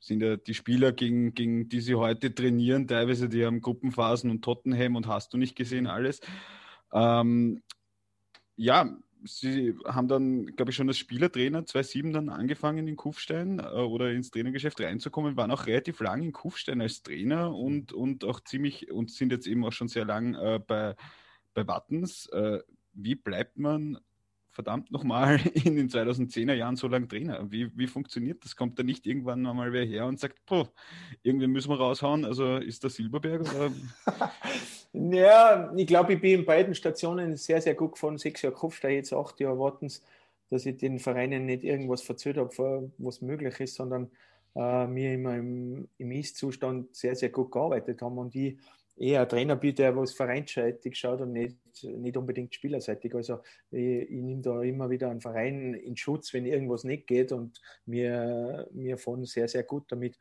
[0.00, 4.42] sind ja die Spieler, gegen, gegen die sie heute trainieren, teilweise die haben Gruppenphasen und
[4.42, 6.20] Tottenham und hast du nicht gesehen alles.
[6.92, 7.62] Ähm,
[8.56, 13.62] ja, sie haben dann, glaube ich, schon als Spielertrainer 2007 dann angefangen in Kufstein äh,
[13.62, 18.40] oder ins Trainergeschäft reinzukommen, waren auch relativ lang in Kufstein als Trainer und, und auch
[18.40, 20.94] ziemlich und sind jetzt eben auch schon sehr lang äh, bei,
[21.54, 22.26] bei Wattens.
[22.26, 22.60] Äh,
[22.92, 23.98] wie bleibt man
[24.58, 27.46] verdammt nochmal in den 2010er Jahren so lange Trainer?
[27.48, 28.56] Wie, wie funktioniert das?
[28.56, 30.68] Kommt da nicht irgendwann mal wer her und sagt, boah,
[31.22, 32.24] irgendwie müssen wir raushauen?
[32.24, 33.42] Also ist der Silberberg?
[33.42, 33.70] Oder?
[35.14, 38.18] ja, ich glaube, ich bin in beiden Stationen sehr, sehr gut gefahren.
[38.18, 39.88] Sechs Jahre Kopfstein, jetzt acht Jahre warten
[40.50, 44.10] dass ich den Vereinen nicht irgendwas verzögert habe, was möglich ist, sondern
[44.56, 48.56] äh, mir immer im, im Ist-Zustand sehr, sehr gut gearbeitet haben und ich
[48.98, 53.14] eher ein Trainer bin, der was vereinsseitig schaut und nicht, nicht unbedingt spielerseitig.
[53.14, 57.32] Also ich, ich nehme da immer wieder einen Verein in Schutz, wenn irgendwas nicht geht
[57.32, 60.18] und wir, wir fahren sehr, sehr gut damit.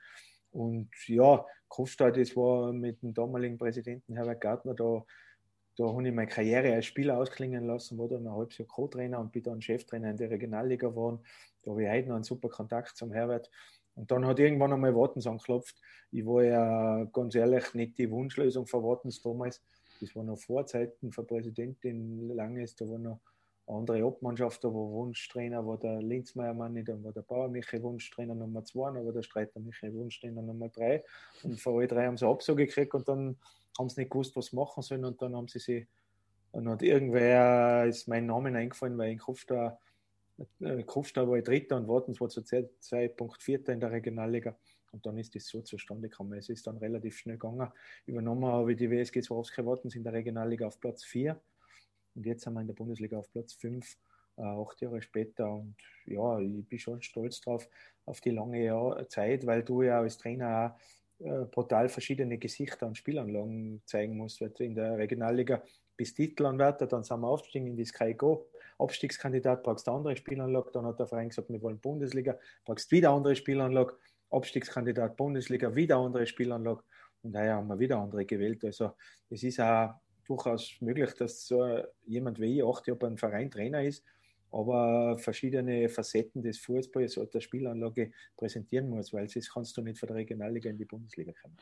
[0.52, 5.04] Und ja, Kofstadt, das war mit dem damaligen Präsidenten Herbert Gartner, da,
[5.76, 9.20] da habe ich meine Karriere als Spieler ausklingen lassen, war dann ein halbes Jahr Co-Trainer
[9.20, 11.20] und bin dann Cheftrainer in der Regionalliga geworden.
[11.64, 13.50] Da habe ich heute noch einen super Kontakt zum Herbert.
[13.98, 15.76] Und dann hat irgendwann einmal Wartens angeklopft.
[16.12, 19.62] Ich war ja ganz ehrlich nicht die Wunschlösung für Wartens damals.
[20.00, 23.20] Das war noch Vorzeiten für Präsidentin Langes, da war noch
[23.66, 27.82] eine andere Obmannschaft, da war Wunschtrainer, war der Linzmeier Manni, dann war der Bauer Michael
[27.82, 31.04] Wunschtrainer Nummer zwei, dann war der Streiter Michael Wunschtrainer Nummer drei.
[31.42, 33.38] Und von alle drei haben sie Absage gekriegt und dann
[33.80, 35.06] haben sie nicht gewusst, was machen sollen.
[35.06, 35.88] Und dann haben sie sich,
[36.54, 39.87] dann hat irgendwer, ist mein Name eingefallen, weil ich hoffe, da äh,
[40.86, 44.58] Kufstein war Dritter und Wartens war zu Zeitpunkt Vierter in der Regionalliga.
[44.92, 46.38] Und dann ist das so zustande gekommen.
[46.38, 47.70] Es ist dann relativ schnell gegangen.
[48.06, 51.40] Übernommen habe ich die WSG Swarovski Wartens in der Regionalliga auf Platz 4.
[52.16, 53.98] Und jetzt sind wir in der Bundesliga auf Platz 5,
[54.38, 55.52] äh, acht Jahre später.
[55.52, 57.68] Und ja, ich bin schon stolz drauf,
[58.06, 62.88] auf die lange Jahr Zeit, weil du ja als Trainer auch äh, brutal verschiedene Gesichter
[62.88, 64.40] und Spielanlagen zeigen musst.
[64.42, 65.64] Weil in der Regionalliga
[65.96, 68.48] bis Titelanwärter, dann sind wir aufgestiegen in die Sky Go
[68.80, 70.72] Abstiegskandidat, brauchst eine andere Spielanlage.
[70.72, 73.98] Dann hat der Verein gesagt, wir wollen Bundesliga, brauchst wieder andere Spielanlage.
[74.30, 76.84] Abstiegskandidat Bundesliga, wieder andere Spielanlage.
[77.24, 78.64] Und daher haben wir wieder andere gewählt.
[78.66, 78.92] Also
[79.30, 83.84] es ist auch durchaus möglich, dass so jemand wie ich acht Jahre beim Verein Trainer
[83.84, 84.04] ist,
[84.52, 90.00] aber verschiedene Facetten des Fußballs oder der Spielanlage präsentieren muss, weil sonst kannst du nicht
[90.00, 91.58] von der Regionalliga in die Bundesliga kommen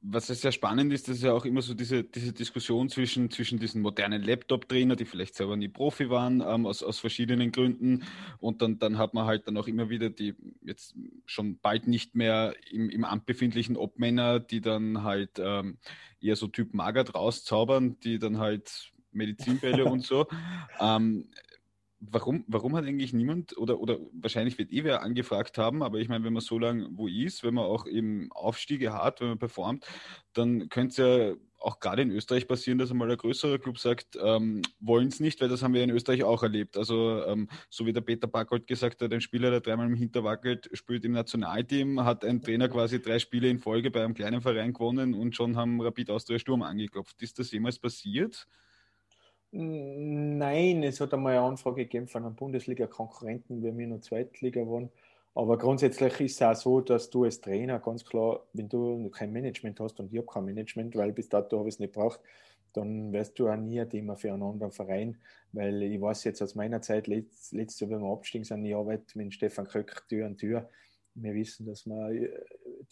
[0.00, 3.58] was sehr spannend ist, das ist ja auch immer so diese, diese Diskussion zwischen, zwischen
[3.58, 8.04] diesen modernen Laptop-Trainer, die vielleicht selber nie Profi waren, ähm, aus, aus verschiedenen Gründen.
[8.38, 10.94] Und dann, dann hat man halt dann auch immer wieder die jetzt
[11.26, 15.78] schon bald nicht mehr im, im Amt befindlichen Obmänner, die dann halt ähm,
[16.20, 20.26] eher so Typ Magert rauszaubern, die dann halt Medizinbälle und so.
[20.78, 21.28] Ähm,
[22.10, 26.08] warum, warum hat eigentlich niemand oder, oder wahrscheinlich wird eh wer angefragt haben, aber ich
[26.08, 29.38] meine, wenn man so lange wo ist, wenn man auch eben Aufstiege hat, wenn man
[29.38, 29.86] performt,
[30.32, 34.16] dann könnte es ja auch gerade in Österreich passieren, dass einmal ein größerer Club sagt,
[34.22, 36.76] ähm, wollen es nicht, weil das haben wir in Österreich auch erlebt.
[36.76, 40.22] Also ähm, so wie der Peter Backholt gesagt hat, ein Spieler, der dreimal im Hinter
[40.22, 44.40] wackelt, spielt im Nationalteam, hat ein Trainer quasi drei Spiele in Folge bei einem kleinen
[44.40, 47.20] Verein gewonnen und schon haben Rapid Austria Sturm angeklopft.
[47.22, 48.46] Ist das jemals passiert?
[49.52, 54.90] Nein, es hat einmal eine Anfrage gegeben von einem Bundesliga-Konkurrenten, weil wir noch Zweitliga waren.
[55.34, 59.32] Aber grundsätzlich ist es auch so, dass du als Trainer ganz klar, wenn du kein
[59.32, 62.20] Management hast und ich habe kein Management, weil bis dato habe ich es nicht braucht,
[62.72, 65.18] dann wirst du auch nie ein Thema für einen anderen Verein,
[65.52, 69.16] weil ich weiß jetzt aus meiner Zeit, letztes Jahr, wenn wir abgestiegen sind, ich arbeite
[69.16, 70.68] mit Stefan Kröck Tür an Tür
[71.16, 72.28] wir wissen, dass, man,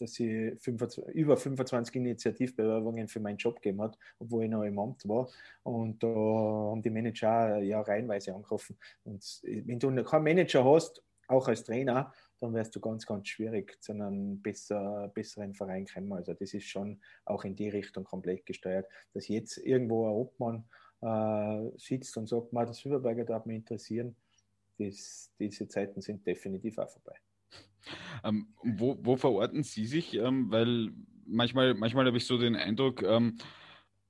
[0.00, 4.78] dass sie 25, über 25 Initiativbewerbungen für meinen Job gegeben hat, obwohl ich noch im
[4.78, 5.28] Amt war.
[5.62, 8.76] Und da haben die Manager ja reihenweise angerufen.
[9.04, 13.80] Und wenn du keinen Manager hast, auch als Trainer, dann wärst du ganz, ganz schwierig
[13.82, 16.12] zu einem besser, besseren Verein kommen.
[16.12, 18.86] Also das ist schon auch in die Richtung komplett gesteuert.
[19.12, 20.64] Dass jetzt irgendwo ein Obmann
[21.00, 24.16] äh, sitzt und sagt, das Überberger darf mich interessieren,
[24.78, 27.16] das, diese Zeiten sind definitiv auch vorbei.
[28.22, 30.14] Ähm, wo, wo, verorten Sie sich?
[30.14, 30.90] Ähm, weil
[31.26, 33.36] manchmal, manchmal habe ich so den Eindruck, ähm,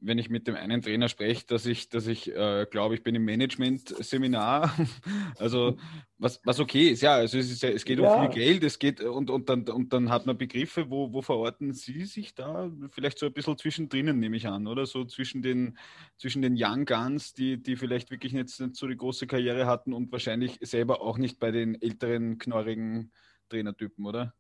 [0.07, 3.15] wenn ich mit dem einen Trainer spreche, dass ich, dass ich äh, glaube, ich bin
[3.15, 4.75] im Management-Seminar.
[5.39, 5.79] also
[6.19, 8.13] was, was okay ist, ja, also es, ist, es geht ja.
[8.13, 11.23] um viel Geld, es geht und, und, dann, und dann hat man Begriffe, wo, wo
[11.23, 12.71] verorten Sie sich da?
[12.91, 14.85] Vielleicht so ein bisschen zwischendrin, nehme ich an, oder?
[14.85, 15.79] So zwischen den,
[16.19, 19.95] zwischen den Young Guns, die, die vielleicht wirklich nicht, nicht so die große Karriere hatten
[19.95, 23.11] und wahrscheinlich selber auch nicht bei den älteren, knorrigen
[23.49, 24.35] Trainertypen, oder?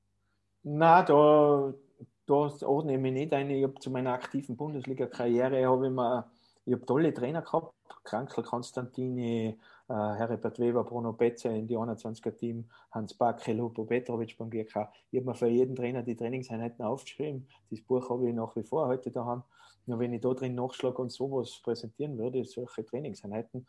[0.62, 1.74] Na, da,
[2.26, 3.50] da ordne ich mich nicht ein.
[3.50, 5.92] Ich habe zu meiner aktiven Bundesliga-Karriere habe ich
[6.66, 12.64] ich habe tolle Trainer gehabt, Krankl Konstantini, äh, Herbert Weber, Bruno Betzer in die 21er-Team,
[12.90, 14.90] Hans Backe, Lupo Petrovic beim GK.
[15.10, 17.46] Ich habe mir für jeden Trainer die Trainingseinheiten aufgeschrieben.
[17.70, 19.42] Das Buch habe ich nach wie vor heute daheim.
[19.84, 23.66] Nur wenn ich da drin nachschlage und sowas präsentieren würde, solche Trainingseinheiten,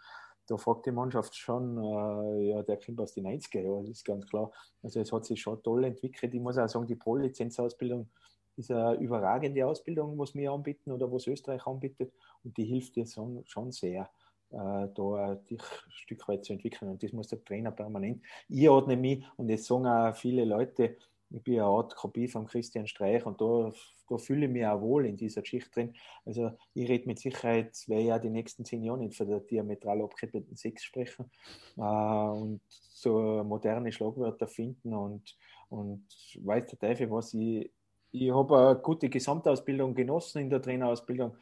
[0.47, 4.05] da fragt die Mannschaft schon, äh, ja, der kommt aus den 90er Jahren, das ist
[4.05, 4.51] ganz klar.
[4.83, 6.33] Also es hat sich schon toll entwickelt.
[6.33, 8.09] Ich muss auch sagen, die Pro-Lizenzausbildung
[8.57, 13.05] ist eine überragende Ausbildung, was wir anbieten oder was Österreich anbietet und die hilft dir
[13.05, 14.09] schon, schon sehr,
[14.51, 18.21] äh, da dich ein Stück weit zu entwickeln und das muss der Trainer permanent.
[18.47, 20.95] Ich ordne mich und das sagen auch viele Leute,
[21.35, 23.71] ich bin eine Art Kopie von Christian Streich und da,
[24.09, 25.93] da fühle ich mich auch wohl in dieser Geschichte drin.
[26.23, 30.01] Also ich rede mit Sicherheit, werde ja die nächsten zehn Jahre nicht für den diametral
[30.01, 31.29] abgekippelten Sechs sprechen
[31.77, 35.37] äh, und so moderne Schlagwörter finden und,
[35.69, 36.07] und
[36.41, 37.33] weiß der Teufel was.
[37.33, 37.69] Ich,
[38.11, 41.35] ich habe eine gute Gesamtausbildung genossen in der Trainerausbildung,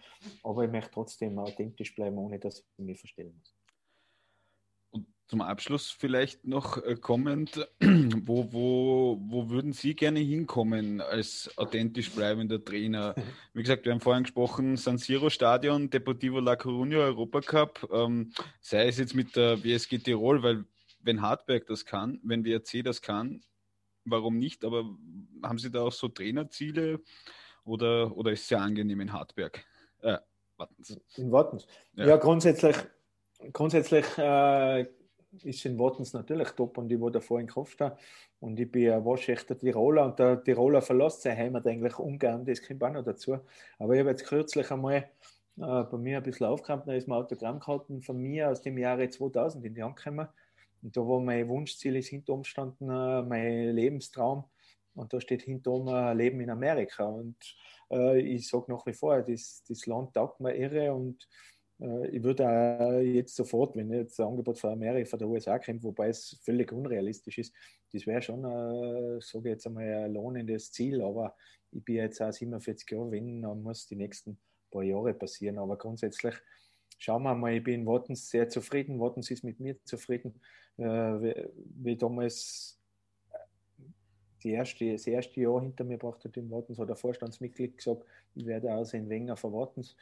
[0.44, 3.54] aber ich möchte trotzdem authentisch bleiben, ohne dass ich mich verstellen muss
[5.28, 12.12] zum Abschluss vielleicht noch äh, kommend, wo, wo, wo würden Sie gerne hinkommen als authentisch
[12.12, 13.16] bleibender Trainer?
[13.54, 18.32] Wie gesagt, wir haben vorhin gesprochen, San Siro Stadion, Deportivo La Coruña, Europacup, ähm,
[18.62, 20.66] sei es jetzt mit der WSG Tirol, weil
[21.00, 23.42] wenn Hartberg das kann, wenn WRC das kann,
[24.06, 24.66] warum nicht?
[24.66, 24.84] Aber
[25.42, 27.02] haben Sie da auch so Trainerziele
[27.64, 29.64] oder, oder ist es sehr angenehm in Hartberg?
[30.02, 30.18] Äh,
[30.58, 30.98] Wattens.
[31.16, 31.66] In Wattens.
[31.96, 32.76] Ja, ja grundsätzlich,
[33.52, 34.86] grundsätzlich äh,
[35.42, 37.94] ist in Wattens natürlich top und ich war davor in Kopfstein
[38.40, 42.66] und ich bin ein waschechter Tiroler und der Tiroler verlässt sein Heimat eigentlich ungern, das
[42.66, 43.40] kommt auch noch dazu.
[43.80, 44.96] Aber ich habe jetzt kürzlich einmal
[45.58, 49.10] äh, bei mir ein bisschen aufgeräumt, da ist mir Autogrammkarten von mir aus dem Jahre
[49.10, 50.28] 2000 in die Hand gekommen.
[50.82, 54.44] Und da war mein Wunschziel ist hinter umstanden, äh, mein Lebenstraum.
[54.96, 57.06] Und da steht hinter um äh, Leben in Amerika.
[57.06, 57.38] Und
[57.90, 61.28] äh, ich sage nach wie vor, das, das Land taugt mir irre und
[61.80, 66.10] ich würde jetzt sofort, wenn jetzt ein Angebot von Amerika, von der USA kommt, wobei
[66.10, 67.54] es völlig unrealistisch ist,
[67.92, 71.02] das wäre schon, äh, sage ich jetzt einmal, ein lohnendes Ziel.
[71.02, 71.36] Aber
[71.72, 74.38] ich bin jetzt auch 47 Jahre, wenn, dann muss die nächsten
[74.72, 75.60] paar Jahre passieren.
[75.60, 76.36] Aber grundsätzlich
[76.98, 79.00] schauen wir mal, ich bin in Wattens sehr zufrieden.
[79.00, 80.40] Wattens ist mit mir zufrieden.
[80.78, 82.80] Äh, wie, wie, damals
[84.44, 88.04] die erste, das erste Jahr hinter mir gebracht hat in Wattens, hat der Vorstandsmitglied gesagt,
[88.36, 89.96] ich werde auch in Wenger von Wattens.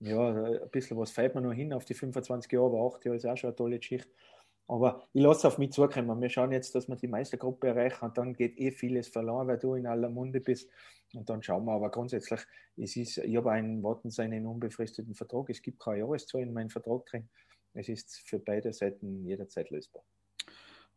[0.00, 3.16] Ja, ein bisschen was fällt mir noch hin auf die 25 Jahre, aber 8 Jahre
[3.16, 4.10] ist auch schon eine tolle Geschichte.
[4.68, 6.20] Aber ich lasse auf mich zukommen.
[6.20, 9.58] Wir schauen jetzt, dass wir die Meistergruppe erreichen und dann geht eh vieles verloren, weil
[9.58, 10.70] du in aller Munde bist.
[11.14, 11.72] Und dann schauen wir.
[11.72, 12.40] Aber grundsätzlich,
[12.76, 15.48] es ist, ich habe einen Warten seinen unbefristeten Vertrag.
[15.48, 17.30] Es gibt keine Jahreszahl in meinem Vertrag drin.
[17.72, 20.04] Es ist für beide Seiten jederzeit lösbar.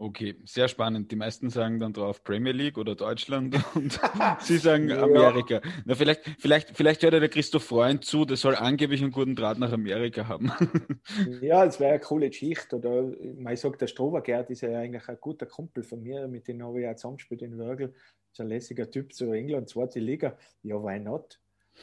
[0.01, 1.11] Okay, sehr spannend.
[1.11, 3.99] Die meisten sagen dann drauf Premier League oder Deutschland und
[4.39, 5.03] Sie sagen ja.
[5.03, 5.61] Amerika.
[5.85, 9.35] Na, vielleicht, vielleicht, vielleicht hört ja der Christoph Freund zu, der soll angeblich einen guten
[9.35, 10.51] Draht nach Amerika haben.
[11.43, 12.77] ja, es wäre eine coole Geschichte.
[12.77, 16.63] Oder man sagt, der Strobergerd ist ja eigentlich ein guter Kumpel von mir, mit dem
[16.63, 17.93] habe ich ja zusammengespielt in Wörgl.
[18.31, 20.35] Ist ein lässiger Typ zu England, zweite Liga.
[20.63, 21.39] Ja, why not?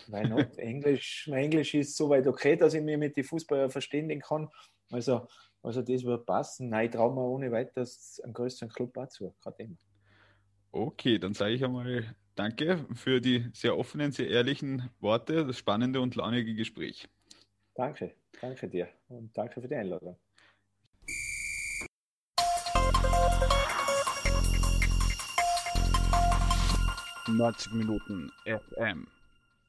[0.08, 0.58] Why not?
[0.58, 4.48] Englisch, mein Englisch ist soweit okay, dass ich mich mit den Fußballern verständigen kann.
[4.90, 5.28] Also
[5.62, 6.68] also das wird passen.
[6.68, 9.34] Nein, ich traue mir ohne weiteres einen größeren Club auch zu.
[9.42, 9.76] Kein Thema.
[10.70, 16.00] Okay, dann sage ich einmal Danke für die sehr offenen, sehr ehrlichen Worte, das spannende
[16.00, 17.08] und launige Gespräch.
[17.74, 20.16] Danke, danke dir und danke für die Einladung.
[27.26, 29.08] Neunzig Minuten FM.